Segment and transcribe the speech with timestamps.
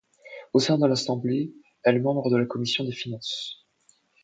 [0.53, 1.53] Au sein de l'Assemblée,
[1.83, 3.67] elle est membre de la Commission des finances.